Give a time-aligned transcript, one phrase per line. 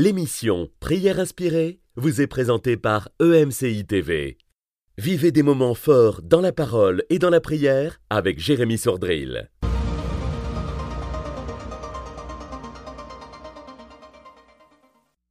[0.00, 4.38] L'émission Prière inspirée vous est présentée par EMCI TV.
[4.96, 9.50] Vivez des moments forts dans la parole et dans la prière avec Jérémy Sordrill.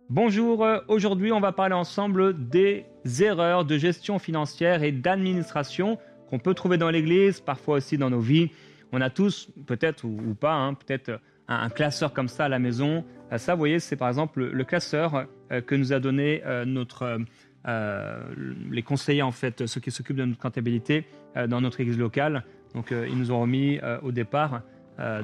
[0.10, 2.84] Bonjour, aujourd'hui on va parler ensemble des
[3.22, 5.98] erreurs de gestion financière et d'administration
[6.30, 8.52] qu'on peut trouver dans l'Église, parfois aussi dans nos vies.
[8.92, 13.06] On a tous, peut-être ou, pas, hein, peut-être un, classeur comme ça à la maison.
[13.32, 17.20] Euh, ça, vous voyez, c'est par exemple le, classeur euh, que nous a donné notre,
[17.66, 21.06] les conseillers, en fait, ceux qui s'occupent de notre comptabilité
[21.48, 22.44] dans notre Église locale.
[22.74, 24.62] Donc, ils nous ont remis au départ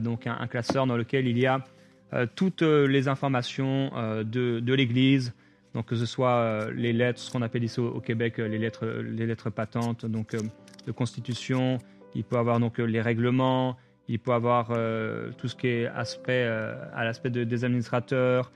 [0.01, 1.63] donc un, classeur dans lequel il y a
[2.13, 5.33] euh, toutes euh, les informations euh, de, l'Église,
[5.73, 9.25] donc que ce soit les lettres, ce qu'on appelle ici au, Québec les lettres, les
[9.25, 10.35] lettres patentes, donc
[10.85, 11.79] de constitution.
[12.13, 13.75] Il peut avoir donc les règlements,
[14.07, 14.67] il peut avoir
[15.37, 18.51] tout ce qui est aspect à l'aspect des administrateurs,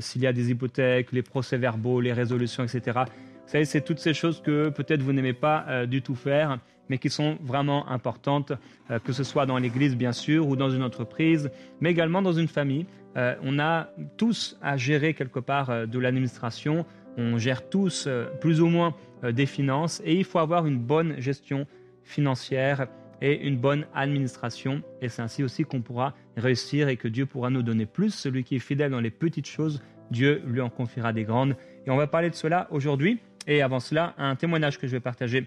[0.00, 3.00] s'il y a des hypothèques, les procès-verbaux, les résolutions, etc.
[3.06, 6.98] Vous savez, c'est toutes ces choses que peut-être vous n'aimez pas du tout faire mais
[6.98, 8.52] qui sont vraiment importantes,
[8.90, 12.32] euh, que ce soit dans l'Église bien sûr ou dans une entreprise, mais également dans
[12.32, 12.86] une famille.
[13.16, 16.84] Euh, on a tous à gérer quelque part euh, de l'administration,
[17.16, 18.08] on gère tous
[18.40, 21.64] plus ou moins des finances et il faut avoir une bonne gestion
[22.02, 22.88] financière
[23.24, 24.82] et une bonne administration.
[25.00, 28.10] Et c'est ainsi aussi qu'on pourra réussir et que Dieu pourra nous donner plus.
[28.10, 31.56] Celui qui est fidèle dans les petites choses, Dieu lui en confiera des grandes.
[31.86, 33.20] Et on va parler de cela aujourd'hui.
[33.46, 35.46] Et avant cela, un témoignage que je vais partager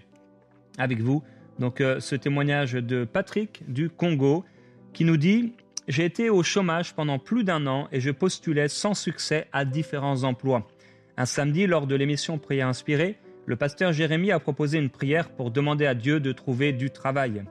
[0.76, 1.22] avec vous.
[1.60, 4.44] Donc euh, ce témoignage de Patrick du Congo
[4.92, 5.52] qui nous dit
[5.86, 10.24] J'ai été au chômage pendant plus d'un an et je postulais sans succès à différents
[10.24, 10.66] emplois.
[11.16, 15.50] Un samedi, lors de l'émission Prière inspirée, le pasteur Jérémie a proposé une prière pour
[15.50, 17.44] demander à Dieu de trouver du travail.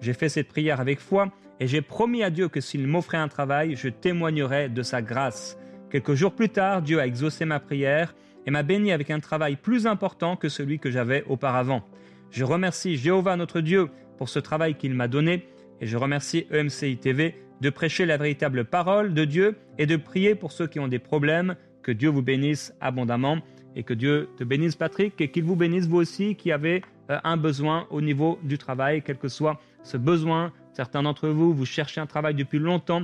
[0.00, 3.26] J'ai fait cette prière avec foi et j'ai promis à Dieu que s'il m'offrait un
[3.26, 5.58] travail, je témoignerais de sa grâce.
[5.90, 8.14] Quelques jours plus tard, Dieu a exaucé ma prière
[8.46, 11.82] et m'a béni avec un travail plus important que celui que j'avais auparavant.
[12.30, 15.48] Je remercie Jéhovah notre Dieu pour ce travail qu'il m'a donné
[15.80, 20.36] et je remercie EMCI TV de prêcher la véritable parole de Dieu et de prier
[20.36, 21.56] pour ceux qui ont des problèmes.
[21.82, 23.38] Que Dieu vous bénisse abondamment
[23.76, 27.18] et que Dieu te bénisse Patrick et qu'il vous bénisse vous aussi qui avez euh,
[27.24, 30.52] un besoin au niveau du travail, quel que soit ce besoin.
[30.72, 33.02] Certains d'entre vous, vous cherchez un travail depuis longtemps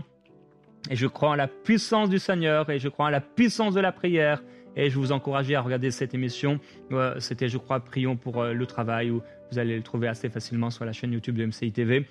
[0.91, 3.81] et je crois en la puissance du Seigneur et je crois en la puissance de
[3.81, 4.43] la prière
[4.77, 6.61] et je vous encourage à regarder cette émission.
[6.93, 10.29] Euh, c'était, je crois, Prions pour euh, le travail, où vous allez le trouver assez
[10.29, 12.07] facilement sur la chaîne YouTube de MCI TV.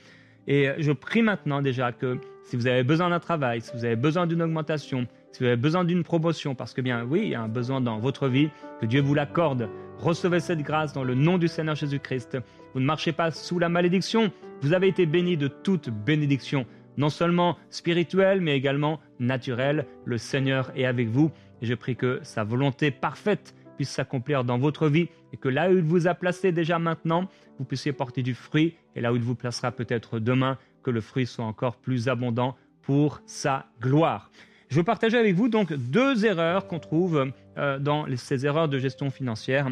[0.47, 3.95] Et je prie maintenant déjà que si vous avez besoin d'un travail, si vous avez
[3.95, 7.35] besoin d'une augmentation, si vous avez besoin d'une promotion, parce que bien oui, il y
[7.35, 9.69] a un besoin dans votre vie, que Dieu vous l'accorde.
[9.97, 12.37] Recevez cette grâce dans le nom du Seigneur Jésus-Christ.
[12.73, 14.31] Vous ne marchez pas sous la malédiction,
[14.61, 19.85] vous avez été béni de toute bénédiction, non seulement spirituelle, mais également naturelle.
[20.05, 21.31] Le Seigneur est avec vous
[21.61, 25.69] et je prie que sa volonté parfaite puisse s'accomplir dans votre vie et que là
[25.69, 27.27] où il vous a placé déjà maintenant,
[27.59, 31.01] vous puissiez porter du fruit et là où il vous placera peut-être demain, que le
[31.01, 34.31] fruit soit encore plus abondant pour sa gloire.
[34.69, 38.79] Je veux partager avec vous donc deux erreurs qu'on trouve euh, dans ces erreurs de
[38.79, 39.69] gestion financière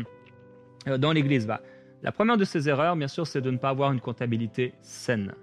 [0.87, 1.47] euh, dans l'Église.
[2.03, 5.33] La première de ces erreurs, bien sûr, c'est de ne pas avoir une comptabilité saine.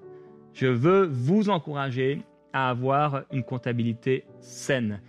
[0.54, 2.22] Je veux vous encourager
[2.52, 5.00] à avoir une comptabilité saine.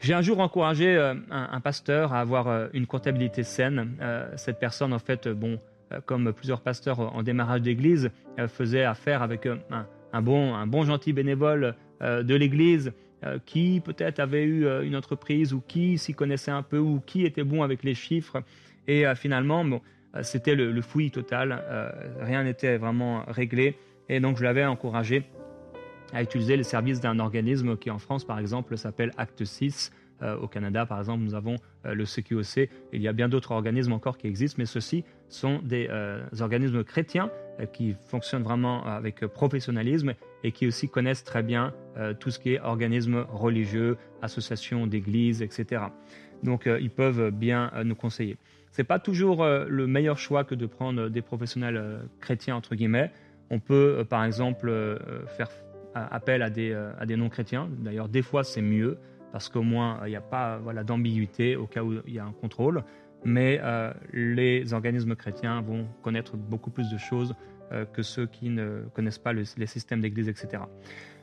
[0.00, 3.96] J'ai un jour encouragé euh, un, pasteur à avoir une comptabilité saine.
[4.36, 5.60] Cette personne, en fait, bon,
[6.06, 8.10] comme plusieurs pasteurs en démarrage d'église,
[8.48, 9.48] faisait affaire avec
[10.12, 12.92] bon, un bon gentil bénévole de l'église
[13.46, 17.44] qui peut-être avait eu une entreprise ou qui s'y connaissait un peu ou qui était
[17.44, 18.42] bon avec les chiffres.
[18.88, 19.80] Et finalement, bon,
[20.22, 21.62] c'était le, le, fouillis total.
[22.20, 23.76] rien n'était vraiment réglé.
[24.08, 25.24] Et donc, je l'avais encouragé
[26.12, 29.92] à utiliser les services d'un organisme qui en France, par exemple, s'appelle Acte 6.
[30.22, 32.68] Euh, au Canada, par exemple, nous avons euh, le CQOC.
[32.92, 36.84] Il y a bien d'autres organismes encore qui existent, mais ceux-ci sont des euh, organismes
[36.84, 37.30] chrétiens
[37.72, 41.74] qui fonctionnent vraiment avec professionnalisme et qui aussi connaissent très bien
[42.18, 45.82] tout ce qui est organismes religieux, associations d'églises, etc.
[46.42, 48.38] Donc, ils peuvent bien nous conseiller.
[48.72, 53.12] Ce n'est pas toujours le meilleur choix que de prendre des professionnels chrétiens, entre guillemets.
[53.50, 54.72] On peut, par exemple,
[55.36, 55.50] faire
[55.94, 57.68] appel à des, à des non-chrétiens.
[57.80, 58.96] D'ailleurs, des fois, c'est mieux
[59.32, 62.24] parce qu'au moins, il n'y a pas voilà, d'ambiguïté au cas où il y a
[62.24, 62.84] un contrôle.
[63.24, 67.34] Mais euh, les organismes chrétiens vont connaître beaucoup plus de choses
[67.72, 70.64] euh, que ceux qui ne connaissent pas les systèmes d'église, etc.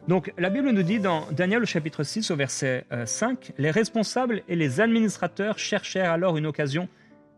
[0.08, 3.72] Donc la Bible nous dit dans Daniel au chapitre 6 au verset 5, euh, Les
[3.72, 6.88] responsables et les administrateurs cherchèrent alors une occasion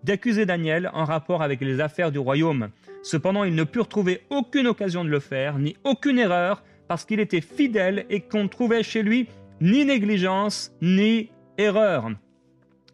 [0.04, 2.70] d'accuser Daniel en rapport avec les affaires du royaume.
[3.04, 7.20] Cependant, ils ne purent trouver aucune occasion de le faire, ni aucune erreur, parce qu'il
[7.20, 9.28] était fidèle et qu'on trouvait chez lui
[9.62, 12.10] ni négligence, ni erreur.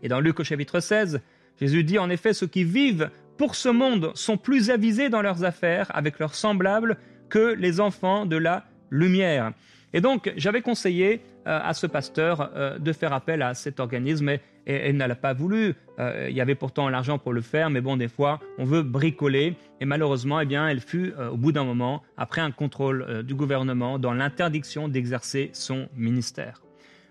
[0.04, 1.22] Et dans Luc au chapitre 16,
[1.60, 5.44] Jésus dit en effet, ceux qui vivent pour ce monde sont plus avisés dans leurs
[5.44, 6.98] affaires avec leurs semblables
[7.30, 9.54] que les enfants de la lumière.
[9.94, 14.40] Et donc, j'avais conseillé à ce pasteur euh, de faire appel à cet organisme et,
[14.66, 15.76] elle n'a pas voulu.
[15.98, 18.84] Euh, il y avait pourtant l'argent pour le faire, mais bon, des fois, on veut
[18.84, 19.56] bricoler.
[19.80, 23.98] Et malheureusement, eh bien, elle fut, au bout d'un moment, après un contrôle du gouvernement,
[23.98, 26.64] dans l'interdiction d'exercer son ministère.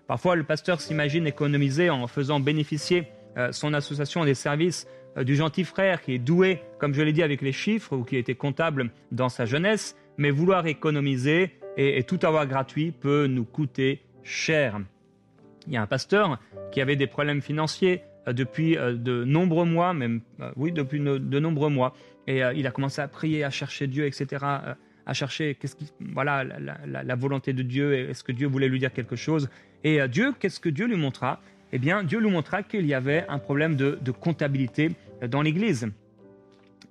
[0.05, 3.07] Parfois, le pasteur s'imagine économiser en faisant bénéficier
[3.49, 4.87] son association des services
[5.19, 8.17] du gentil frère qui est doué, comme je l'ai dit, avec les chiffres ou qui
[8.17, 14.01] était comptable dans sa jeunesse, mais vouloir économiser et, tout avoir gratuit peut nous coûter
[14.27, 14.79] cher.
[15.65, 16.39] Il y a un pasteur
[16.71, 20.99] qui avait des problèmes financiers euh, depuis euh, de nombreux mois, même euh, oui depuis
[20.99, 21.95] de nombreux mois,
[22.27, 24.45] et il a commencé à prier, à chercher Dieu, etc.,
[25.05, 28.91] à chercher qu'est-ce qui, voilà la, volonté de Dieu, est-ce que Dieu voulait lui dire
[28.91, 29.47] quelque chose,
[29.85, 31.39] et Dieu, qu'est-ce que Dieu lui montra?
[31.71, 34.91] Eh bien, Dieu lui montra qu'il y avait un problème de, de comptabilité
[35.25, 35.87] dans l'Église,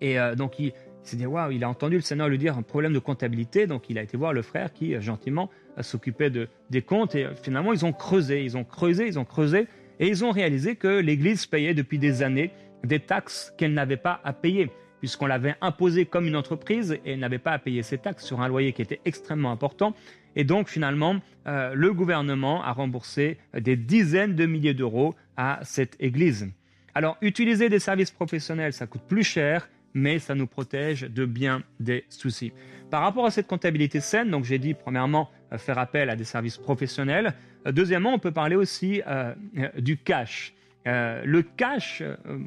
[0.01, 0.73] et donc il
[1.03, 3.91] s'est dit, waouh, il a entendu le Seigneur lui dire un problème de comptabilité, donc
[3.91, 7.35] il a été voir le frère qui, gentiment, euh, s'occupait de, des comptes, et euh,
[7.35, 9.67] finalement, ils ont creusé, ils ont creusé, ils ont creusé,
[10.01, 12.51] et ils ont réalisé que l'Église payait depuis des années
[12.85, 14.71] des taxes qu'elle n'avait pas à payer,
[15.01, 18.41] puisqu'on l'avait imposé comme une entreprise, et elle n'avait pas à payer ces taxes sur
[18.41, 19.95] un loyer qui était extrêmement important,
[20.37, 26.49] et donc finalement, le gouvernement a remboursé des dizaines de milliers d'euros à cette Église.
[26.95, 31.63] Alors, utiliser des services professionnels, ça coûte plus cher, mais ça nous protège de bien
[31.81, 32.53] des soucis.
[32.91, 36.25] Par rapport à cette comptabilité saine, donc j'ai dit premièrement euh, faire appel à des
[36.25, 37.35] services professionnels.
[37.67, 39.35] Euh, deuxièmement, on peut parler aussi euh,
[39.79, 40.55] du cash.
[40.85, 42.03] le cash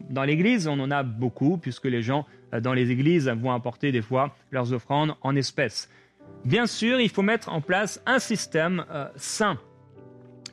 [0.09, 2.25] dans l'Église, on en a beaucoup puisque les gens
[2.62, 5.89] dans les églises vont apporter des fois leurs offrandes en espèces.
[6.45, 8.85] Bien sûr, il faut mettre en place un système
[9.18, 9.57] sain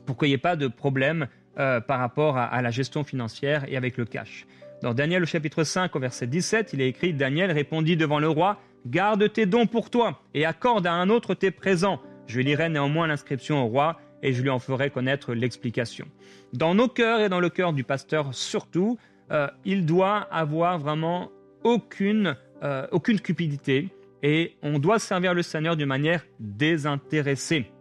[0.05, 3.95] pour qu'il n'y ait pas de problème par rapport à la gestion financière et avec
[3.95, 4.45] le cash.
[4.81, 8.27] Dans Daniel au chapitre 5 au verset 17, il est écrit Daniel répondit devant le
[8.27, 11.99] roi Garde tes dons pour toi et accorde à un autre tes présents.
[12.27, 16.07] Je lirai néanmoins l'inscription au roi et je lui en ferai connaître l'explication.
[16.53, 18.97] Dans nos cœurs et dans le cœur du pasteur surtout,
[19.31, 21.31] euh, il doit avoir vraiment
[21.63, 23.89] aucune, euh, aucune cupidité
[24.23, 27.71] et on doit servir le Seigneur d'une manière désintéressée.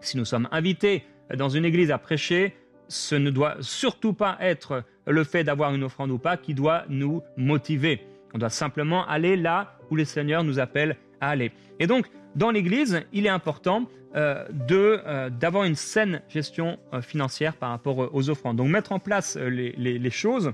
[0.00, 1.04] Si nous sommes invités
[1.34, 2.54] dans une église à prêcher,
[2.88, 6.84] ce ne doit surtout pas être le fait d'avoir une offrande ou pas qui doit
[6.88, 8.06] nous motiver.
[8.34, 11.52] On doit simplement aller là où le Seigneur nous appelle à aller.
[11.78, 17.54] Et donc, dans l'Église, il est important euh, euh, d'avoir une saine gestion euh, financière
[17.54, 18.56] par rapport aux offrandes.
[18.56, 20.52] Donc, mettre en place les, choses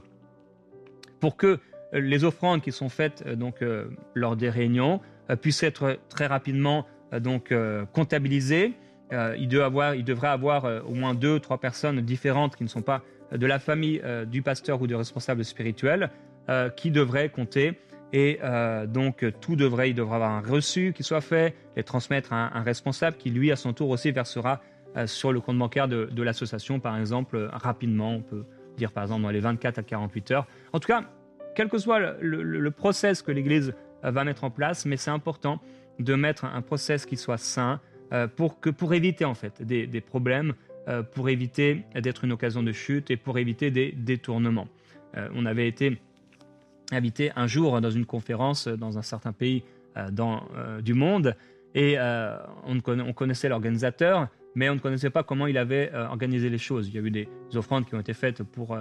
[1.21, 1.59] pour que
[1.93, 3.65] les offrandes qui sont faites donc
[4.15, 5.00] lors des réunions
[5.43, 6.87] puissent être très rapidement
[7.19, 7.53] donc
[7.93, 8.75] comptabilisées
[9.11, 13.03] il, avoir, il, devrait avoir au moins deux, trois personnes différentes qui ne sont pas
[13.33, 16.11] de la famille du pasteur ou du responsable spirituel
[16.77, 17.79] qui devraient compter.
[18.13, 18.41] Et
[18.89, 22.63] donc tout devrait, il devrait avoir un reçu qui soit fait, les transmettre à un,
[22.63, 24.61] responsable qui lui à son tour aussi versera
[25.07, 28.45] sur le compte bancaire de, l'association, par exemple, rapidement, on peut
[28.77, 30.47] dire par exemple dans les 24 à 48 heures.
[30.73, 31.05] En tout cas,
[31.55, 33.73] quel que soit le, le process que l'Église
[34.03, 35.61] va mettre en place, mais c'est important
[36.01, 37.81] de mettre un process qui soit sain,
[38.13, 40.55] euh, pour, que, pour éviter en fait des, des problèmes,
[40.89, 44.67] euh, pour éviter d'être une occasion de chute et pour éviter des détournements.
[45.17, 46.00] Euh, on avait été
[46.92, 49.64] invité un jour dans une conférence dans un certain pays
[50.12, 50.42] dans,
[50.82, 51.37] du monde
[51.75, 56.59] et on, on, connaissait l'organisateur, mais on ne connaissait pas comment il avait organisé les
[56.59, 56.88] choses.
[56.88, 58.76] Il y a eu des offrandes qui ont été faites pour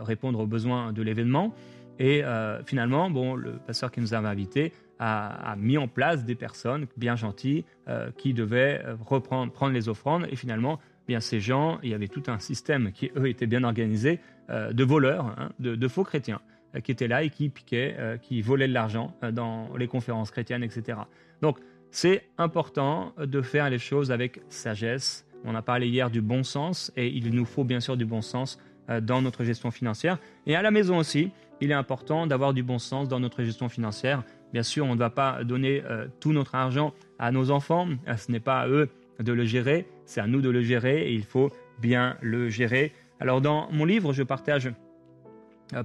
[0.00, 1.54] répondre aux besoins de l'événement.
[1.98, 2.22] Et
[2.66, 4.72] finalement, bon, le pasteur qui nous avait invités
[5.02, 9.88] a, mis en place des personnes bien gentilles euh, qui devaient euh, reprendre, prendre les
[9.88, 10.26] offrandes.
[10.30, 13.64] Et finalement, bien ces gens, il y avait tout un système qui, eux, était bien
[13.64, 14.20] organisé
[14.50, 16.40] euh, de voleurs, hein, de, faux chrétiens,
[16.84, 20.98] qui étaient là et qui piquaient, qui volaient de l'argent dans les conférences chrétiennes, etc.
[21.42, 21.58] Donc,
[21.90, 25.26] c'est important de faire les choses avec sagesse.
[25.44, 28.22] On a parlé hier du bon sens et il nous faut bien sûr du bon
[28.22, 28.58] sens
[29.02, 30.18] dans notre gestion financière.
[30.46, 31.30] Et à la maison aussi,
[31.62, 34.24] il est important d'avoir du bon sens dans notre gestion financière.
[34.52, 37.88] Bien sûr, on ne va pas donner euh, tout notre argent à nos enfants.
[38.08, 38.88] Euh, ce n'est pas à eux
[39.20, 42.92] de le gérer, c'est à nous de le gérer et il faut bien le gérer.
[43.20, 44.72] Alors dans mon livre, je partage euh,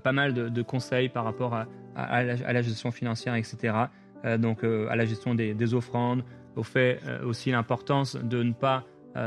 [0.04, 1.54] pas mal de, conseils par rapport
[1.96, 3.74] à, la, gestion financière, etc.
[4.38, 6.24] donc à la gestion des, offrandes,
[6.56, 8.86] au fait aussi l'importance de ne pas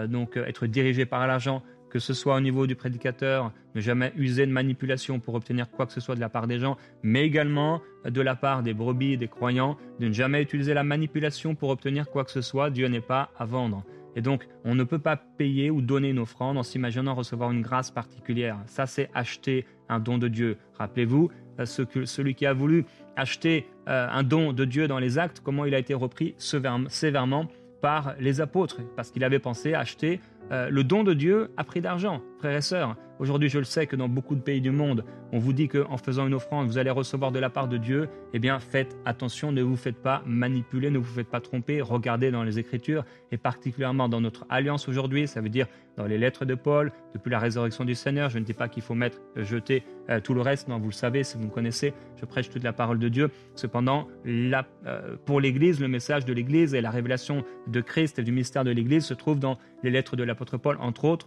[0.09, 4.47] donc être dirigé par l'argent, que ce soit au niveau du prédicateur, ne jamais user
[4.47, 7.83] de manipulation pour obtenir quoi que ce soit de la part des gens, mais également
[8.05, 11.69] de la part des brebis et des croyants, de ne jamais utiliser la manipulation pour
[11.69, 12.71] obtenir quoi que ce soit.
[12.71, 13.85] Dieu n'est pas à vendre.
[14.17, 17.62] Et donc, on ne peut pas payer ou donner une offrande en s'imaginant recevoir une
[17.62, 18.59] grâce particulière.
[18.67, 20.56] Ça, c'est acheter un don de Dieu.
[20.78, 25.40] Rappelez-vous, euh, celui qui a voulu acheter euh, un don de Dieu dans les actes,
[25.44, 27.47] comment il a été repris sévèrement
[27.80, 30.20] par les apôtres, parce qu'il avait pensé acheter
[30.52, 32.97] euh, le don de Dieu à prix d'argent, frères et sœurs.
[33.18, 35.99] Aujourd'hui, je le sais que dans beaucoup de pays du monde, on vous dit qu'en
[35.99, 38.09] faisant une offrande, vous allez recevoir de la part de Dieu.
[38.32, 41.82] Eh bien, faites attention, ne vous faites pas manipuler, ne vous faites pas tromper.
[41.82, 45.66] Regardez dans les Écritures, et particulièrement dans notre alliance aujourd'hui, ça veut dire
[45.99, 48.30] dans les lettres de Paul, depuis la résurrection du Seigneur.
[48.30, 50.88] Je ne dis pas qu'il faut mettre, euh, jeter euh, tout le reste, non, vous
[50.88, 53.30] le savez, si vous me connaissez, je prêche toute la parole de Dieu.
[53.54, 58.32] Cependant, euh, pour l'Église, le message de l'Église et la révélation de Christ et du
[58.32, 61.26] mystère de l'Église se trouve dans les lettres de l'apôtre Paul, entre autres.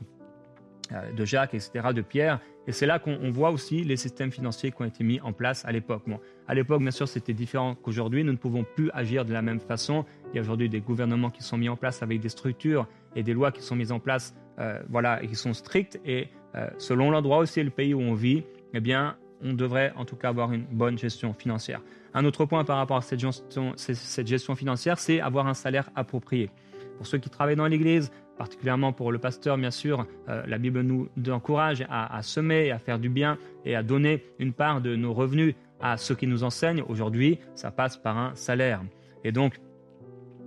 [0.94, 2.40] Euh, de Jacques, etc., de Pierre.
[2.68, 5.66] Et c'est là qu'on voit aussi les systèmes financiers qui ont été mis en place
[5.66, 6.04] à l'époque.
[6.08, 8.24] Bon, à l'époque, bien sûr, c'était différent qu'aujourd'hui.
[8.24, 10.06] Nous ne pouvons plus agir de la même façon.
[10.32, 13.24] Il y a aujourd'hui des gouvernements qui sont mis en place avec des structures et
[13.24, 16.00] des lois qui sont mises en place, euh, voilà, et qui sont strictes.
[16.06, 19.94] Et euh, selon l'endroit aussi et le pays où on vit, eh bien, on devrait
[19.96, 21.82] en tout cas avoir une bonne gestion financière.
[22.14, 25.90] Un autre point par rapport à cette gestion, cette gestion financière, c'est avoir un salaire
[25.96, 26.50] approprié.
[26.98, 30.82] Pour ceux qui travaillent dans l'Église, particulièrement pour le pasteur, bien sûr, euh, la Bible
[30.82, 35.14] nous encourage à, semer, à faire du bien et à donner une part de nos
[35.14, 36.84] revenus à ceux qui nous enseignent.
[36.88, 38.82] Aujourd'hui, ça passe par un salaire.
[39.24, 39.60] Et donc,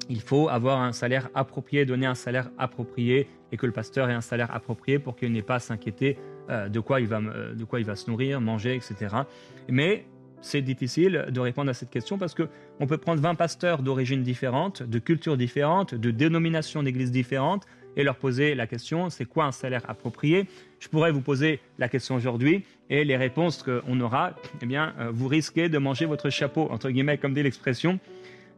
[0.09, 4.15] il faut avoir un salaire approprié, donner un salaire approprié et que le pasteur ait
[4.15, 6.17] un salaire approprié pour qu'il n'ait pas à s'inquiéter
[6.49, 9.15] euh, de, quoi il va, de quoi il va se nourrir, manger, etc.
[9.69, 10.07] Mais
[10.41, 14.83] c'est difficile de répondre à cette question parce qu'on peut prendre 20 pasteurs d'origines différentes,
[14.83, 17.67] de cultures différentes, de dénominations d'églises différentes
[17.97, 20.47] et leur poser la question c'est quoi un salaire approprié?
[20.79, 25.11] Je pourrais vous poser la question aujourd'hui et les réponses qu'on aura, eh bien, euh,
[25.13, 27.99] vous risquez de manger votre chapeau, entre guillemets, comme dit l'expression.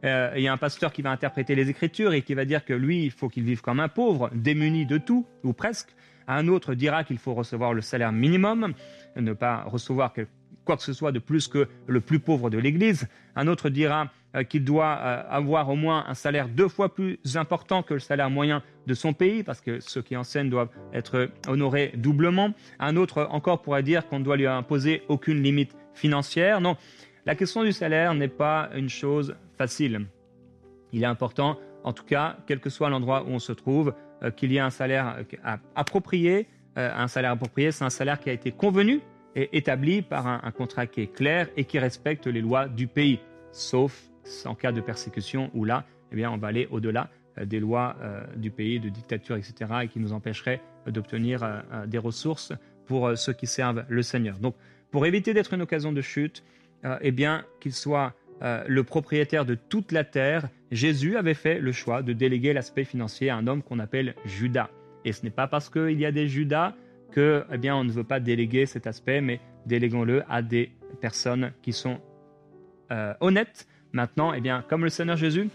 [0.05, 2.63] Euh, il y a un pasteur qui va interpréter les Écritures et qui va dire
[2.63, 5.89] que lui, il faut qu'il vive comme un pauvre, démuni de tout, ou presque.
[6.27, 8.73] Un autre dira qu'il faut recevoir le salaire minimum,
[9.15, 10.13] ne pas recevoir
[10.69, 13.07] quoi que ce soit de plus que le plus pauvre de l'Église.
[13.35, 17.17] Un autre dira euh, qu'il doit euh, avoir au moins un salaire deux fois plus
[17.33, 21.31] important que le salaire moyen de son pays, parce que ceux qui enseignent doivent être
[21.47, 22.53] honorés doublement.
[22.77, 26.61] Un autre encore pourrait dire qu'on ne doit lui imposer aucune limite financière.
[26.61, 26.77] Non,
[27.25, 30.05] la question du salaire n'est pas une chose facile.
[30.93, 34.29] Il est important, en tout cas, quel que soit l'endroit où on se trouve, euh,
[34.29, 35.17] qu'il y ait un salaire
[35.73, 36.45] approprié.
[36.75, 39.01] un salaire approprié, c'est un salaire qui a été convenu
[39.35, 43.19] et établi par un, contrat qui est clair et qui respecte les lois du pays,
[43.51, 44.09] sauf
[44.45, 47.95] en cas de persécution où là, eh bien, on va aller au-delà euh, des lois
[48.01, 52.53] euh, du pays, de dictature, etc., et qui nous empêcherait d'obtenir euh, des ressources
[52.85, 54.39] pour ceux qui servent le Seigneur.
[54.39, 54.55] Donc,
[54.89, 56.43] pour éviter d'être une occasion de chute,
[57.01, 62.01] eh bien, qu'il soit le propriétaire de toute la terre, Jésus avait fait le choix
[62.01, 64.71] de déléguer l'aspect financier à un homme qu'on appelle Judas.
[65.05, 66.73] Et ce n'est pas parce qu'il y a des Judas
[67.11, 71.51] que, eh bien, on ne veut pas déléguer cet aspect, mais déléguons-le à des personnes
[71.61, 71.99] qui sont
[72.91, 73.67] euh, honnêtes.
[73.91, 75.49] Maintenant, eh bien, comme le Seigneur Jésus,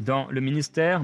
[0.00, 1.02] dans le ministère,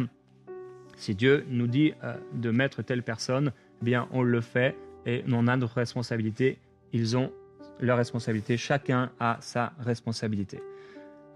[0.97, 5.25] si Dieu nous dit euh, de mettre telle personne, eh bien, on le fait et
[5.31, 6.59] on a notre responsabilité.
[6.93, 7.33] Ils ont
[7.81, 8.57] leur responsabilité.
[8.57, 10.61] Chacun a sa responsabilité.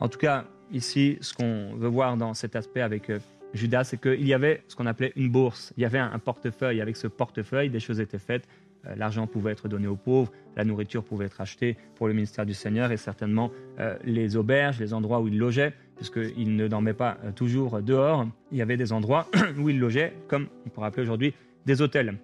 [0.00, 3.18] En tout cas, ici, ce qu'on veut voir dans cet aspect avec euh,
[3.54, 5.72] Judas, c'est qu'il y avait ce qu'on appelait une bourse.
[5.76, 6.80] Il y avait un portefeuille.
[6.80, 8.46] Avec ce portefeuille, des choses étaient faites.
[8.86, 12.46] Euh, l'argent pouvait être donné aux pauvres, la nourriture pouvait être achetée pour le ministère
[12.46, 13.50] du Seigneur et certainement
[13.80, 18.26] euh, les auberges, les endroits où il logeait, puisqu'il ne dormait pas euh, toujours dehors.
[18.52, 19.28] Il y avait des endroits
[19.58, 21.34] où il logeait, comme on pourrait appeler aujourd'hui
[21.66, 22.16] des hôtels.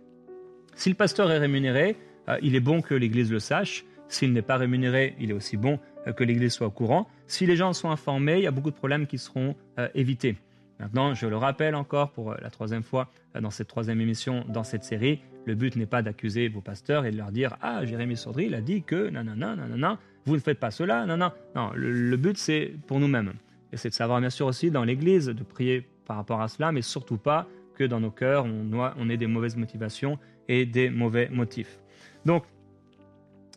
[0.75, 1.97] Si le pasteur est rémunéré,
[2.43, 3.85] il est bon que l'Église le sache.
[4.09, 5.79] S'il n'est pas rémunéré, il est aussi bon
[6.17, 7.07] que l'Église soit au courant.
[7.29, 9.55] Si les gens sont informés, il y a beaucoup de problèmes qui seront
[9.95, 10.37] évités.
[10.81, 14.45] Maintenant, je le rappelle encore pour euh, la troisième fois euh, dans cette troisième émission,
[14.49, 17.85] dans cette série, le but n'est pas d'accuser vos pasteurs et de leur dire Ah,
[17.85, 21.35] Jérémy Saudry, il a dit que nanana, nanana, vous ne faites pas cela, nanana.
[21.55, 23.35] Non, le, but c'est pour nous-mêmes.
[23.73, 26.73] Et c'est de savoir bien sûr aussi dans l'Église de prier par rapport à cela,
[26.73, 30.91] mais surtout pas que dans nos cœurs on, on ait des mauvaises motivations et des
[30.91, 31.79] mauvais motifs.
[32.25, 32.45] Donc,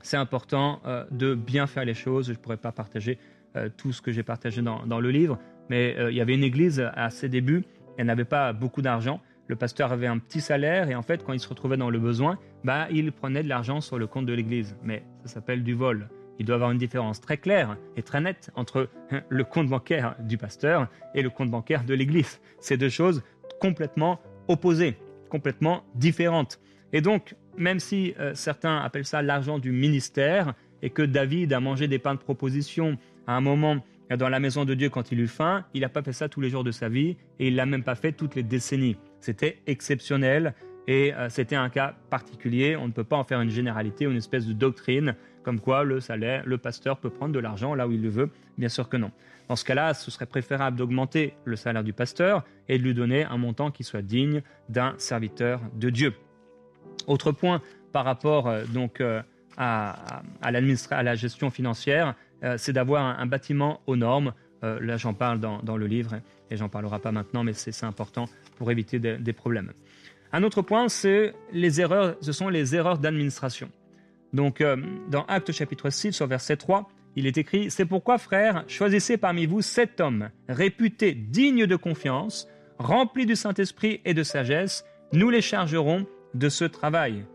[0.02, 2.28] c'est important euh, de bien faire les choses.
[2.28, 3.18] Je ne pourrais pas partager
[3.76, 6.90] tout ce que j'ai partagé dans le livre, mais euh, il y avait une église
[6.96, 7.64] à ses débuts,
[7.98, 9.22] elle n'avait pas beaucoup d'argent.
[9.48, 12.00] Le pasteur avait un petit salaire et en fait, quand il se retrouvait dans le
[12.00, 14.76] besoin, bah, il prenait de l'argent sur le compte de l'église.
[14.84, 16.10] Mais ça s'appelle du vol.
[16.40, 19.68] Il doit y avoir une différence très claire et très nette entre hein, le compte
[19.68, 22.40] bancaire du pasteur et le compte bancaire de l'église.
[22.60, 23.24] C'est deux choses
[23.60, 24.98] complètement opposées,
[25.30, 26.60] complètement différentes.
[26.94, 31.60] Et donc, même si euh, certains appellent ça l'argent du ministère et que David a
[31.60, 33.78] mangé des pains de proposition à un moment
[34.16, 36.40] dans la maison de Dieu quand il eut faim, il n'a pas fait ça tous
[36.40, 38.98] les jours de sa vie et il l'a même pas fait toutes les décennies.
[39.20, 40.54] c'était exceptionnel
[40.88, 42.78] et euh, c'était un cas particulier.
[42.78, 46.00] On ne peut pas en faire une généralité, une espèce de doctrine comme quoi le
[46.00, 48.30] salaire, le pasteur peut prendre de l'argent là où il le veut.
[48.58, 49.12] Bien sûr que non.
[49.48, 53.24] Dans ce cas-là, ce serait préférable d'augmenter le salaire du pasteur et de lui donner
[53.24, 56.14] un montant qui soit digne d'un serviteur de Dieu.
[57.08, 57.62] Autre point
[57.94, 59.22] par rapport euh, donc euh,
[59.58, 62.16] à, à, la gestion financière,
[62.58, 64.34] c'est d'avoir un, bâtiment aux normes.
[64.62, 66.16] là, j'en parle dans, le livre
[66.52, 68.26] et j'en parlerai pas maintenant, mais c'est important
[68.58, 69.74] pour éviter des problèmes.
[70.32, 73.70] Un autre point, c'est les erreurs, ce sont les erreurs d'administration.
[74.34, 74.76] Donc, euh,
[75.10, 79.46] dans Actes chapitre 6, au verset 3, il est écrit C'est pourquoi, frères, choisissez parmi
[79.46, 82.48] vous sept hommes réputés dignes de confiance,
[82.78, 87.26] remplis du Saint-Esprit et de sagesse, nous les chargerons de ce travail.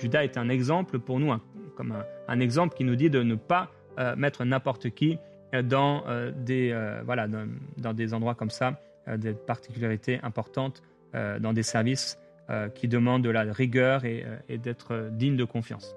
[0.00, 1.32] Judas est un exemple pour nous,
[1.76, 1.94] comme
[2.28, 5.18] un, exemple qui nous dit de ne pas euh, mettre n'importe qui
[5.54, 6.04] euh, dans,
[6.36, 8.80] des, voilà, dans, des endroits comme ça,
[9.16, 10.82] des particularités importantes
[11.16, 15.42] euh, dans des services euh, qui demandent de la rigueur et, euh, d'être dignes de
[15.42, 15.96] confiance.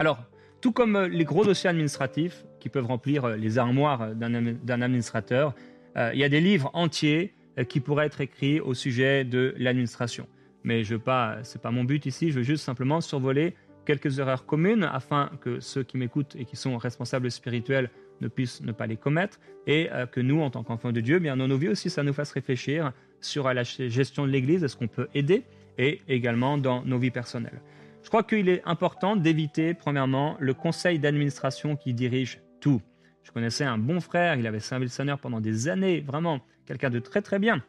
[0.00, 0.18] Alors,
[0.60, 5.54] tout comme les gros dossiers administratifs qui peuvent remplir les armoires d'un administrateur,
[5.96, 7.32] il y a des livres entiers
[7.68, 10.26] qui pourraient être écrits au sujet de l'administration.
[10.64, 13.54] Mais n'est pas, pas mon but ici, je veux juste simplement survoler
[13.86, 17.90] quelques erreurs communes afin que ceux qui m'écoutent et qui sont responsables spirituels
[18.20, 21.36] ne puissent ne pas les commettre et que nous, en tant qu'enfants de Dieu, bien
[21.36, 24.88] dans nos vies aussi, ça nous fasse réfléchir sur la gestion de l'Église, est-ce qu'on
[24.88, 25.44] peut aider,
[25.78, 27.60] et également dans nos vies personnelles.
[28.02, 32.80] Je crois qu'il est important d'éviter, premièrement, le conseil d'administration qui dirige tout.
[33.22, 36.90] Je connaissais un bon frère, il avait servi le Seigneur pendant des années, vraiment quelqu'un
[36.90, 37.62] de très très bien.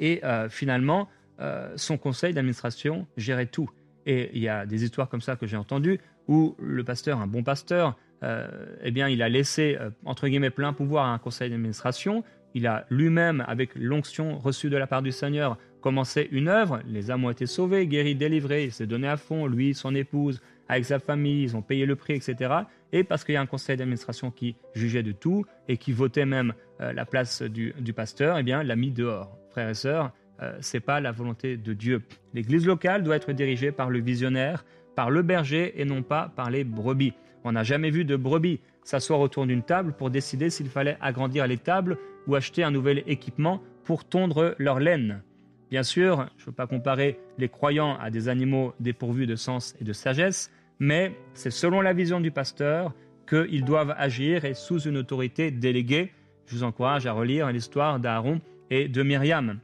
[0.00, 1.08] Et euh, finalement,
[1.40, 3.70] euh, son conseil d'administration gérait tout.
[4.06, 7.26] Et il y a des histoires comme ça que j'ai entendues où le pasteur, un
[7.26, 8.48] bon pasteur, euh,
[8.82, 12.86] eh bien, il a laissé, entre guillemets, plein pouvoir à un conseil d'administration il a
[12.90, 16.80] lui-même, avec l'onction reçue de la part du Seigneur, commencé une œuvre.
[16.86, 18.64] Les âmes ont été sauvées, guéries, délivrées.
[18.64, 21.42] Il s'est donné à fond, lui, son épouse, avec sa famille.
[21.42, 22.52] Ils ont payé le prix, etc.
[22.92, 26.26] Et parce qu'il y a un conseil d'administration qui jugeait de tout et qui votait
[26.26, 29.36] même euh, la place du, pasteur, eh bien, l'a mis dehors.
[29.50, 32.02] Frères et sœurs, euh, c'est pas la volonté de Dieu.
[32.34, 36.50] L'Église locale doit être dirigée par le visionnaire, par le berger et non pas par
[36.50, 37.14] les brebis.
[37.44, 41.46] On n'a jamais vu de brebis s'asseoir autour d'une table pour décider s'il fallait agrandir
[41.46, 45.22] les tables ou acheter un nouvel équipement pour tondre leur laine.
[45.70, 49.74] Bien sûr, je ne veux pas comparer les croyants à des animaux dépourvus de sens
[49.80, 52.94] et de sagesse, mais c'est selon la vision du pasteur
[53.28, 56.12] qu'ils doivent agir et sous une autorité déléguée.
[56.46, 59.60] Je vous encourage à relire l'histoire d'Aaron et de Myriam,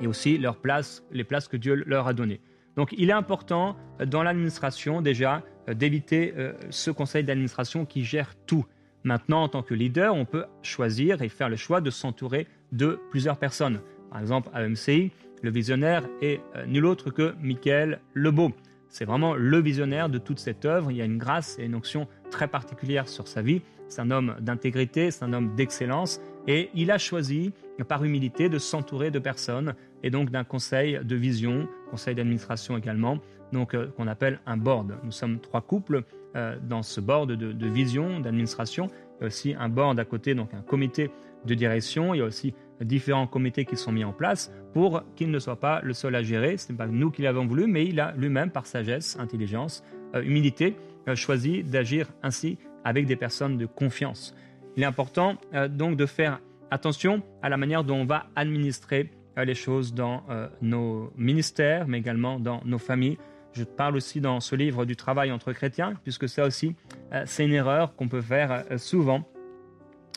[0.00, 2.40] et aussi les places que Dieu leur a données.
[2.76, 8.34] Donc il est important dans l'administration déjà euh, d'éviter euh, ce conseil d'administration qui gère
[8.46, 8.64] tout.
[9.04, 13.00] Maintenant, en tant que leader, on peut choisir et faire le choix de s'entourer de
[13.10, 13.80] plusieurs personnes.
[14.10, 15.10] Par exemple, à MCI,
[15.42, 18.52] le visionnaire est euh, nul autre que Michael Lebeau.
[18.88, 20.90] C'est vraiment le visionnaire de toute cette œuvre.
[20.90, 23.60] Il y a une grâce et une onction très particulière sur sa vie.
[23.88, 26.20] C'est un homme d'intégrité, c'est un homme d'excellence.
[26.48, 27.52] Et il a choisi,
[27.88, 33.18] par humilité, de s'entourer de personnes et donc d'un conseil de vision, conseil d'administration également,
[33.52, 34.94] donc euh, qu'on appelle un board.
[35.04, 36.04] Nous sommes trois couples
[36.36, 38.88] euh, dans ce board de, vision, d'administration.
[39.18, 41.10] Il y a aussi un board à côté, donc un comité
[41.44, 42.14] de direction.
[42.14, 45.60] Il y a aussi différents comités qui sont mis en place pour qu'il ne soit
[45.60, 46.56] pas le seul à gérer.
[46.56, 49.84] Ce n'est pas nous qui l'avons voulu, mais il a lui-même, par sagesse, intelligence,
[50.14, 50.76] euh, humilité,
[51.14, 54.34] choisi d'agir ainsi avec des personnes de confiance.
[54.78, 55.34] Il est important
[55.70, 56.38] donc de faire
[56.70, 60.22] attention à la manière dont on va administrer les choses dans
[60.62, 63.18] nos ministères, mais également dans nos familles.
[63.58, 66.76] Je parle aussi dans ce livre du travail entre chrétiens, puisque ça aussi,
[67.12, 69.28] euh, c'est une erreur qu'on peut faire euh, souvent.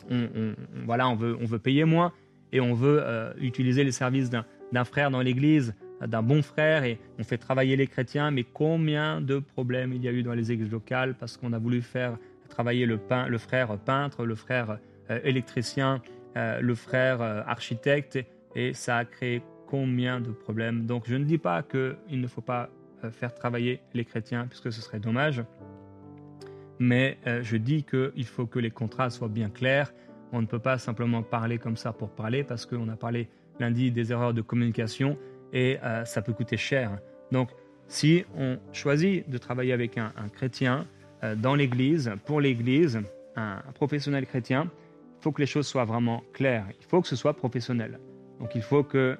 [0.08, 0.54] On,
[0.86, 2.12] voilà, on veut, payer moins
[2.52, 5.74] et on veut euh, utiliser les services d'un frère dans l'Église,
[6.06, 8.30] d'un bon frère, et on fait travailler les chrétiens.
[8.30, 11.58] Mais combien de problèmes il y a eu dans les églises locales parce qu'on a
[11.58, 12.18] voulu faire
[12.52, 12.98] travailler le,
[13.38, 14.78] frère peintre, le frère
[15.24, 16.00] électricien,
[16.36, 18.18] le frère architecte,
[18.54, 20.84] et ça a créé combien de problèmes?
[20.84, 22.68] Donc je ne dis pas qu'il ne faut pas
[23.04, 25.42] euh, faire travailler les chrétiens, puisque ce serait dommage.
[26.78, 29.92] Mais euh, je dis qu'il faut que les contrats soient bien clairs.
[30.32, 33.90] On ne peut pas simplement parler comme ça pour parler, parce qu'on a parlé lundi
[33.90, 35.18] des erreurs de communication
[35.52, 36.98] et euh, ça peut coûter cher.
[37.30, 37.50] Donc,
[37.88, 40.86] si on choisit de travailler avec un, chrétien
[41.36, 43.00] dans l'Église, pour l'Église,
[43.36, 44.70] un, professionnel chrétien,
[45.18, 46.66] il faut que les choses soient vraiment claires.
[46.80, 48.00] Il faut que ce soit professionnel.
[48.40, 49.16] Donc, il faut que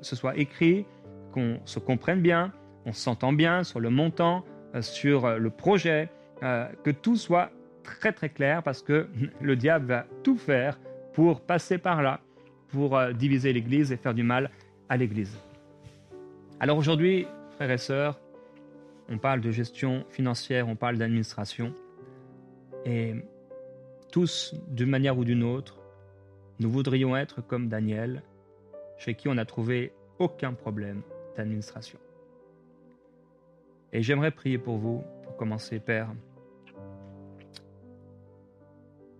[0.00, 0.84] ce soit écrit,
[1.32, 2.52] qu'on se comprenne bien,
[2.86, 6.08] on s'entend bien sur le montant, euh, sur euh, le projet,
[6.42, 7.50] euh, que tout soit
[7.82, 9.08] très très clair parce que
[9.40, 10.78] le diable va tout faire
[11.12, 12.20] pour passer par là,
[12.68, 14.50] pour euh, diviser l'Église et faire du mal
[14.88, 15.36] à l'Église.
[16.60, 18.18] Alors aujourd'hui, frères et sœurs,
[19.08, 21.74] on parle de gestion financière, on parle d'administration.
[22.84, 23.14] Et
[24.10, 25.80] tous, d'une manière ou d'une autre,
[26.60, 28.22] nous voudrions être comme Daniel,
[28.98, 31.02] chez qui on n'a trouvé aucun problème
[31.36, 31.98] d'administration.
[33.92, 36.12] Et j'aimerais prier pour vous, pour commencer, Père.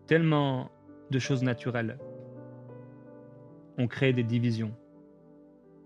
[0.07, 0.71] Tellement
[1.11, 1.99] de choses naturelles
[3.79, 4.75] ont créé des divisions,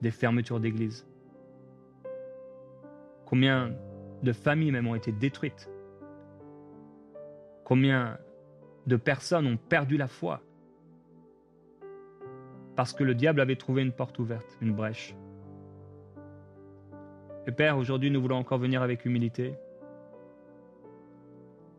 [0.03, 1.07] des fermetures d'églises.
[3.27, 3.75] Combien
[4.23, 5.71] de familles même ont été détruites
[7.65, 8.19] Combien
[8.87, 10.41] de personnes ont perdu la foi
[12.79, 15.17] parce que le diable avait trouvé une porte ouverte, une brèche.
[17.49, 19.55] Et Père, aujourd'hui nous voulons encore venir avec humilité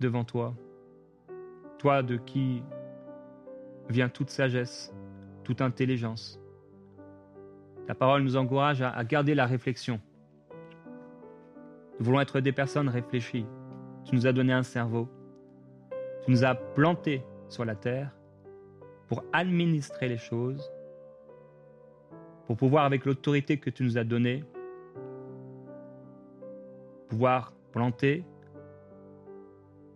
[0.01, 0.53] devant toi,
[1.77, 2.63] toi de qui
[3.89, 4.93] vient toute sagesse,
[5.43, 6.39] toute intelligence.
[7.87, 9.99] Ta parole nous encourage à, garder la réflexion.
[11.99, 13.45] Nous voulons être des personnes réfléchies.
[14.05, 15.09] Tu nous as donné un cerveau.
[16.23, 18.15] Tu nous as plantés sur la terre
[19.07, 20.71] pour administrer les choses,
[22.45, 24.43] pour pouvoir, avec l'autorité que tu nous as donnée,
[27.09, 28.23] pouvoir planter,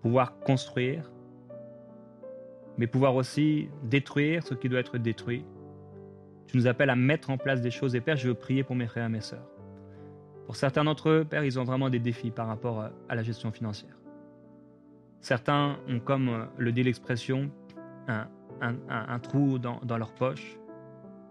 [0.02, 1.10] pouvoir construire,
[2.78, 5.46] mais pouvoir aussi détruire ce qui doit être détruit.
[6.48, 7.96] Tu nous appelles à mettre en place des choses.
[7.96, 9.53] Et Père, je veux prier pour mes frères et mes sœurs.
[10.46, 13.52] Pour certains d'entre eux, Père, ils ont vraiment des défis par rapport à la gestion
[13.52, 13.96] financière.
[15.22, 17.50] Certains ont, comme le dit l'expression,
[18.08, 20.58] un, trou dans, dans, leur poche,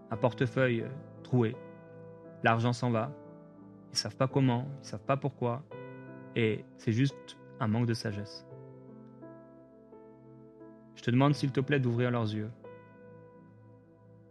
[0.09, 0.85] un portefeuille
[1.21, 1.55] troué.
[2.43, 3.11] L'argent s'en va.
[3.89, 5.63] Ils ne savent pas comment, ils ne savent pas pourquoi.
[6.35, 8.47] Et c'est juste un manque de sagesse.
[10.95, 12.49] Je te demande s'il te plaît d'ouvrir leurs yeux.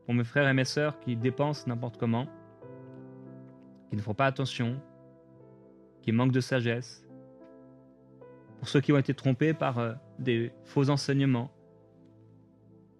[0.06, 2.26] Pour mes frères et mes sœurs qui dépensent n'importe comment,
[3.92, 4.80] qui ne font pas attention,
[6.00, 7.06] qui manquent de sagesse,
[8.58, 11.50] pour ceux qui ont été trompés par euh, des faux enseignements,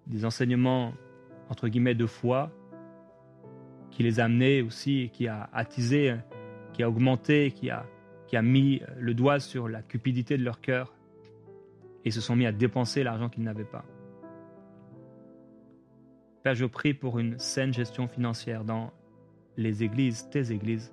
[0.06, 0.92] des enseignements
[1.48, 2.52] entre guillemets de foi,
[3.90, 6.14] qui les a amenés aussi, qui a attisé,
[6.74, 7.86] qui a augmenté, qui a,
[8.26, 10.92] qui a mis le doigt sur la cupidité de leur cœur
[12.04, 13.86] et se sont mis à dépenser l'argent qu'ils n'avaient pas.
[16.42, 18.92] Père, je prie pour une saine gestion financière dans
[19.56, 20.92] les églises, tes églises.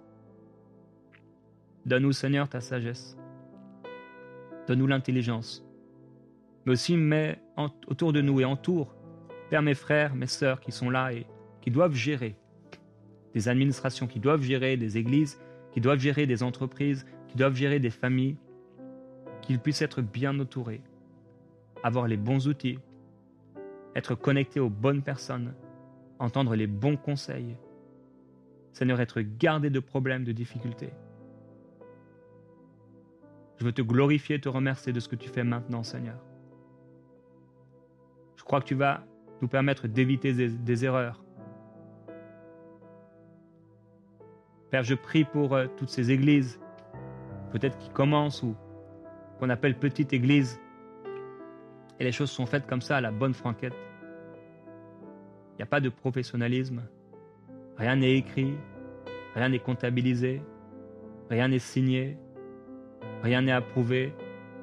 [1.86, 3.18] Donne-nous, Seigneur, ta sagesse.
[4.68, 5.66] Donne-nous l'intelligence.
[6.66, 7.40] Mais aussi mets
[7.88, 8.94] autour de nous et entoure,
[9.50, 11.26] Père, mes frères, mes sœurs qui sont là et
[11.62, 12.36] qui doivent gérer
[13.34, 15.40] des administrations, qui doivent gérer des églises,
[15.72, 18.38] qui doivent gérer des entreprises, qui doivent gérer des familles,
[19.42, 20.82] qu'ils puissent être bien entourés,
[21.84, 22.80] avoir les bons outils,
[23.96, 25.54] être connectés aux bonnes personnes,
[26.20, 27.56] entendre les bons conseils.
[28.80, 30.94] Seigneur, être gardé de problèmes, de difficultés.
[33.58, 36.16] Je veux te glorifier te remercier de ce que tu fais maintenant, Seigneur.
[38.38, 39.04] Je crois que tu vas
[39.42, 41.22] nous permettre d'éviter des, erreurs.
[44.72, 46.58] Père, je prie pour euh, toutes ces églises,
[47.52, 48.56] peut-être qui commencent ou
[49.40, 50.58] qu'on appelle petites églises,
[52.00, 53.76] et les choses sont faites comme ça à la bonne franquette.
[55.52, 56.82] Il n'y a pas de professionnalisme.
[57.80, 58.56] Rien n'est écrit,
[59.36, 60.42] rien n'est comptabilisé,
[61.30, 62.18] rien n'est signé,
[63.24, 64.14] rien n'est approuvé,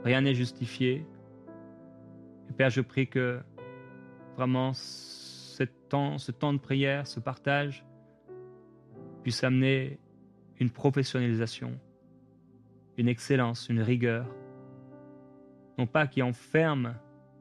[0.04, 1.06] rien n'est justifié.
[2.50, 3.40] Et Père, je prie que
[4.36, 7.86] vraiment ce temps, ce temps de prière, ce partage,
[9.22, 9.98] puisse amener
[10.60, 11.72] une professionnalisation,
[12.98, 14.26] une excellence, une rigueur,
[15.78, 16.94] non pas qui enferme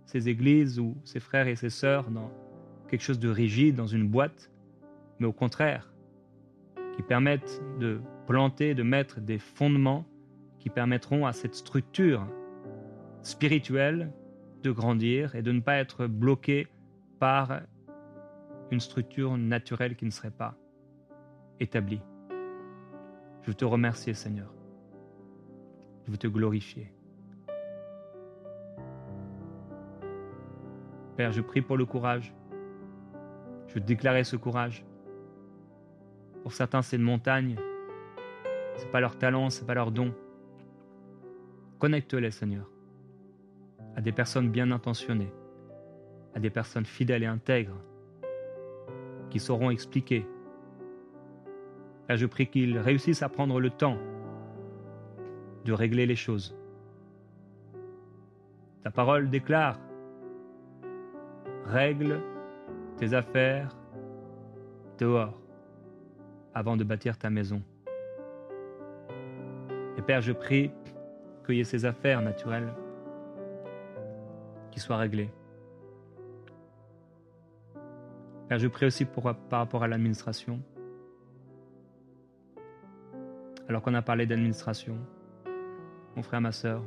[0.06, 2.32] ces églises ou ces frères et ces sœurs dans
[2.88, 4.50] quelque chose de rigide, dans une boîte,
[5.20, 5.94] mais au contraire,
[6.96, 10.06] qui permettent de planter, de mettre des fondements
[10.60, 12.26] qui permettront à cette structure
[13.22, 14.12] spirituelle
[14.64, 16.68] de grandir et de ne pas être bloquée
[17.20, 17.62] par
[18.72, 20.56] une structure naturelle qui ne serait pas
[21.60, 22.02] établie.
[23.42, 24.52] Je veux te remercier, Seigneur.
[26.06, 26.92] Je veux te glorifier.
[31.16, 32.34] Père, je prie pour le courage.
[33.68, 34.84] Je veux déclarer ce courage.
[36.46, 37.56] Pour certains, c'est une montagne.
[38.76, 40.14] Ce n'est pas leur talent, ce n'est pas leur don.
[41.80, 42.70] Connecte-les, Seigneur,
[43.96, 45.34] à des personnes bien intentionnées,
[46.36, 47.82] à des personnes fidèles et intègres,
[49.32, 50.28] qui sauront expliquer.
[52.06, 53.98] Père, je prie qu'ils réussissent à prendre le temps
[55.64, 56.56] de régler les choses.
[58.84, 59.80] Ta parole déclare
[61.66, 62.22] Règle
[62.98, 63.76] tes affaires
[65.00, 65.42] dehors
[66.56, 67.62] avant de bâtir ta maison.
[69.98, 70.72] Et Père, je prie
[71.46, 72.74] qu'il y ait ces affaires naturelles
[74.72, 75.30] qui soient réglées.
[78.48, 80.62] Père, je prie aussi pour, par rapport à l'administration.
[83.68, 84.98] Alors qu'on a parlé d'administration,
[86.16, 86.84] mon frère, ma soeur,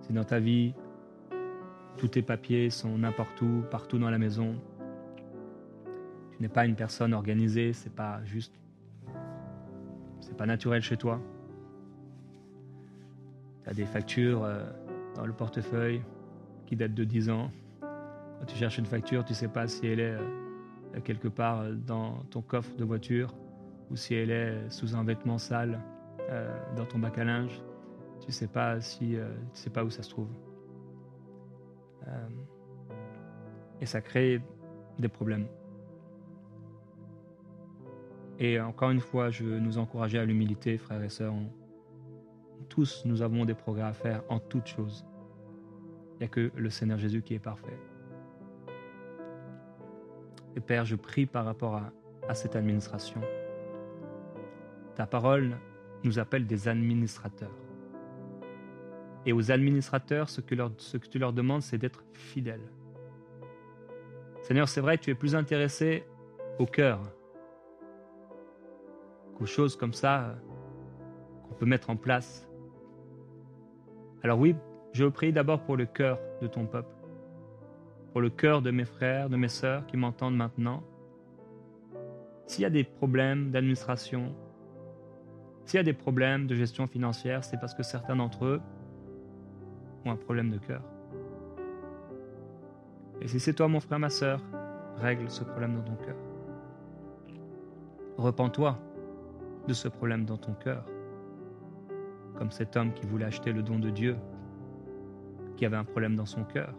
[0.00, 0.74] si dans ta vie,
[1.98, 4.56] tous tes papiers sont n'importe où, partout dans la maison,
[6.40, 8.58] tu n'es pas une personne organisée, c'est pas juste,
[10.20, 11.20] c'est pas naturel chez toi.
[13.62, 14.64] Tu as des factures euh,
[15.16, 16.00] dans le portefeuille
[16.64, 17.50] qui datent de 10 ans.
[17.82, 21.74] Quand tu cherches une facture, tu sais pas si elle est euh, quelque part euh,
[21.74, 23.34] dans ton coffre de voiture
[23.90, 25.78] ou si elle est sous un vêtement sale
[26.74, 27.60] dans ton bac à linge.
[28.24, 30.28] Tu sais pas si, tu sais pas où ça se trouve.
[33.80, 34.40] et ça crée
[35.00, 35.46] des problèmes.
[38.42, 41.34] Et encore une fois, je veux nous encourager à l'humilité, frères et sœurs.
[42.70, 45.04] Tous, nous avons des progrès à faire en toutes choses.
[46.14, 47.78] Il n'y a que le Seigneur Jésus qui est parfait.
[50.56, 51.92] Et Père, je prie par rapport à,
[52.34, 53.20] cette administration.
[54.94, 55.58] Ta parole
[56.04, 57.50] nous appelle des administrateurs.
[59.26, 62.70] Et aux administrateurs, ce que, ce que tu leur demandes, c'est d'être fidèles.
[64.42, 66.04] Seigneur, c'est vrai tu es plus intéressé
[66.58, 67.00] au cœur
[69.46, 70.34] choses comme ça euh,
[71.48, 72.48] qu'on peut mettre en place.
[74.22, 74.54] Alors oui,
[74.92, 76.94] je prie d'abord pour le cœur de ton peuple,
[78.12, 80.82] pour le cœur de mes frères, de mes sœurs qui m'entendent maintenant.
[82.46, 84.34] S'il y a des problèmes d'administration,
[85.64, 88.60] s'il y a des problèmes de gestion financière, c'est parce que certains d'entre eux
[90.04, 90.82] ont un problème de cœur.
[93.20, 94.40] Et si c'est toi, mon frère, ma sœur,
[94.96, 96.16] règle ce problème dans ton cœur.
[98.16, 98.78] Repends-toi
[99.66, 100.84] de ce problème dans ton cœur.
[102.36, 104.16] Comme cet homme qui voulait acheter le don de Dieu,
[105.56, 106.74] qui avait un problème dans son cœur.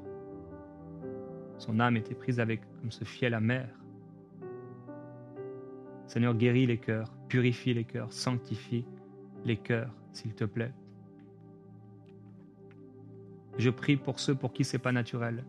[1.57, 3.69] Son âme était prise avec comme ce fiel amer.
[6.07, 8.85] Seigneur, guéris les cœurs, purifie les cœurs, sanctifie
[9.45, 10.73] les cœurs, s'il te plaît.
[13.57, 15.43] Je prie pour ceux pour qui c'est pas naturel.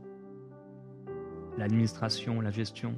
[1.56, 2.94] L'administration, la gestion.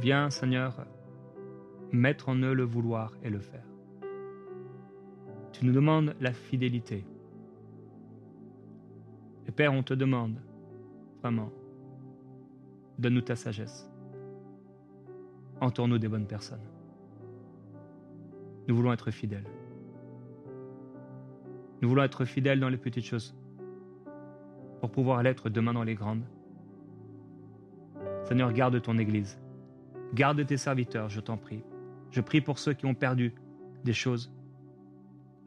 [0.00, 0.86] Viens, Seigneur,
[1.92, 3.64] mettre en eux le vouloir et le faire.
[5.52, 7.04] Tu nous demandes la fidélité.
[9.46, 10.40] Et Père, on te demande,
[11.20, 11.50] vraiment,
[12.98, 13.88] donne-nous ta sagesse.
[15.60, 16.66] Entoure-nous des bonnes personnes.
[18.66, 19.46] Nous voulons être fidèles.
[21.80, 23.34] Nous voulons être fidèles dans les petites choses
[24.80, 26.24] pour pouvoir l'être demain dans les grandes.
[28.24, 29.38] Seigneur, garde ton Église.
[30.14, 31.62] Garde tes serviteurs, je t'en prie.
[32.14, 33.34] Je prie pour ceux qui ont perdu
[33.82, 34.32] des choses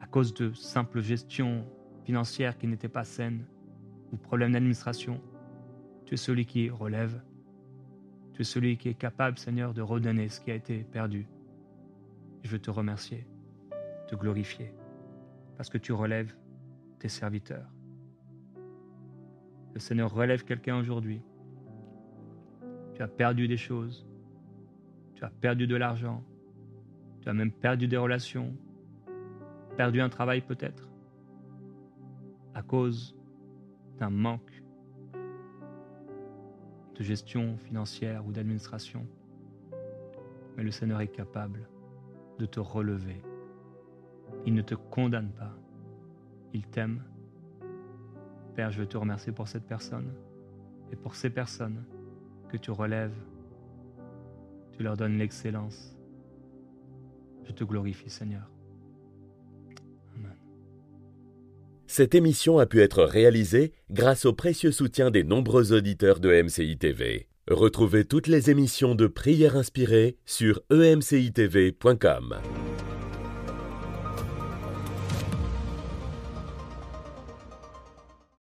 [0.00, 1.64] à cause de simples gestions
[2.04, 3.46] financières qui n'étaient pas saines
[4.12, 5.18] ou problèmes d'administration.
[6.04, 7.22] Tu es celui qui relève.
[8.34, 11.26] Tu es celui qui est capable, Seigneur, de redonner ce qui a été perdu.
[12.42, 13.26] Je veux te remercier,
[14.06, 14.70] te glorifier,
[15.56, 16.34] parce que tu relèves
[16.98, 17.72] tes serviteurs.
[19.72, 21.22] Le Seigneur relève quelqu'un aujourd'hui.
[22.94, 24.06] Tu as perdu des choses.
[25.14, 26.22] Tu as perdu de l'argent.
[27.20, 28.54] Tu as même perdu des relations,
[29.76, 30.88] perdu un travail peut-être,
[32.54, 33.16] à cause
[33.98, 34.62] d'un manque
[36.96, 39.06] de gestion financière ou d'administration.
[40.56, 41.68] Mais le Seigneur est capable
[42.38, 43.22] de te relever.
[44.46, 45.54] Il ne te condamne pas.
[46.52, 47.02] Il t'aime.
[48.54, 50.12] Père, je veux te remercier pour cette personne
[50.90, 51.84] et pour ces personnes
[52.48, 53.16] que tu relèves.
[54.72, 55.97] Tu leur donnes l'excellence
[57.48, 58.42] je te glorifie, Seigneur.
[60.14, 60.36] Amen.
[61.86, 66.76] Cette émission a pu être réalisée grâce au précieux soutien des nombreux auditeurs de MCI
[66.78, 67.28] TV.
[67.50, 72.36] Retrouvez toutes les émissions de prières inspirées sur emcitv.com.